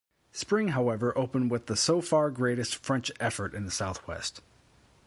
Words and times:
Spring 0.31 0.69
however 0.69 1.15
opened 1.15 1.51
with 1.51 1.67
the 1.67 1.75
so 1.75 2.01
far 2.01 2.31
greatest 2.31 2.75
French 2.77 3.11
effort 3.19 3.53
in 3.53 3.65
the 3.65 3.71
south-west. 3.71 4.41